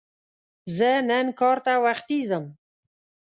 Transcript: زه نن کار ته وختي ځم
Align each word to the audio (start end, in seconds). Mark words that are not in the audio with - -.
زه 0.75 0.89
نن 1.09 1.25
کار 1.39 1.57
ته 1.65 1.73
وختي 1.85 2.19
ځم 2.29 2.45